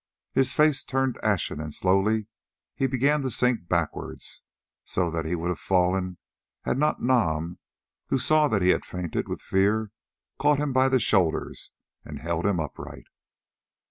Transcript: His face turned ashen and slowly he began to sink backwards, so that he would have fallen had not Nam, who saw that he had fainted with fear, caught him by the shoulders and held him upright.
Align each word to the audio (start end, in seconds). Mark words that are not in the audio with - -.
His 0.33 0.51
face 0.55 0.83
turned 0.83 1.19
ashen 1.21 1.61
and 1.61 1.71
slowly 1.75 2.25
he 2.73 2.87
began 2.87 3.21
to 3.21 3.29
sink 3.29 3.69
backwards, 3.69 4.41
so 4.83 5.11
that 5.11 5.25
he 5.25 5.35
would 5.35 5.49
have 5.49 5.59
fallen 5.59 6.17
had 6.63 6.79
not 6.79 7.03
Nam, 7.03 7.59
who 8.07 8.17
saw 8.17 8.47
that 8.47 8.63
he 8.63 8.69
had 8.69 8.83
fainted 8.83 9.27
with 9.29 9.43
fear, 9.43 9.91
caught 10.39 10.57
him 10.57 10.73
by 10.73 10.89
the 10.89 10.99
shoulders 10.99 11.71
and 12.03 12.17
held 12.17 12.47
him 12.47 12.59
upright. 12.59 13.05